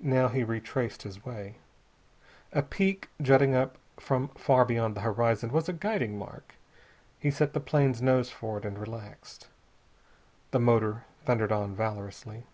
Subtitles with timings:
[0.00, 1.56] Now he retraced his way.
[2.54, 6.54] A peak jutting up from far beyond the horizon was a guiding mark.
[7.20, 9.48] He set the plane's nose for it, and relaxed.
[10.52, 12.44] The motor thundered on valorously.